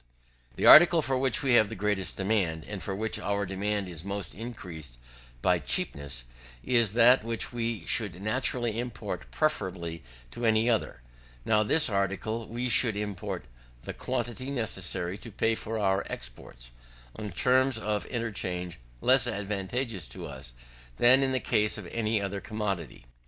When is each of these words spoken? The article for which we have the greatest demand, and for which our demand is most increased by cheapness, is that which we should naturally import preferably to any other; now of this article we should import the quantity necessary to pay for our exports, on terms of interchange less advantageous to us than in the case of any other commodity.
The 0.55 0.65
article 0.65 1.03
for 1.03 1.15
which 1.15 1.43
we 1.43 1.51
have 1.53 1.69
the 1.69 1.75
greatest 1.75 2.17
demand, 2.17 2.65
and 2.67 2.81
for 2.81 2.95
which 2.95 3.19
our 3.19 3.45
demand 3.45 3.87
is 3.87 4.03
most 4.03 4.33
increased 4.33 4.97
by 5.43 5.59
cheapness, 5.59 6.23
is 6.63 6.93
that 6.93 7.23
which 7.23 7.53
we 7.53 7.85
should 7.85 8.19
naturally 8.19 8.79
import 8.79 9.29
preferably 9.29 10.01
to 10.31 10.43
any 10.43 10.67
other; 10.67 11.03
now 11.45 11.61
of 11.61 11.67
this 11.67 11.87
article 11.87 12.47
we 12.47 12.67
should 12.67 12.97
import 12.97 13.45
the 13.83 13.93
quantity 13.93 14.49
necessary 14.49 15.19
to 15.19 15.29
pay 15.31 15.53
for 15.53 15.77
our 15.77 16.03
exports, 16.09 16.71
on 17.19 17.31
terms 17.31 17.77
of 17.77 18.07
interchange 18.07 18.79
less 19.01 19.27
advantageous 19.27 20.07
to 20.07 20.25
us 20.25 20.53
than 20.97 21.21
in 21.21 21.31
the 21.31 21.39
case 21.39 21.77
of 21.77 21.85
any 21.91 22.19
other 22.19 22.41
commodity. 22.41 23.05